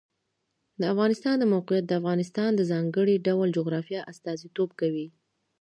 د 0.79 0.83
افغانستان 0.93 1.35
د 1.39 1.43
موقعیت 1.53 1.85
د 1.87 1.93
افغانستان 2.01 2.49
د 2.55 2.61
ځانګړي 2.71 3.15
ډول 3.27 3.47
جغرافیه 3.57 4.01
استازیتوب 4.11 4.69
کوي. 4.79 5.07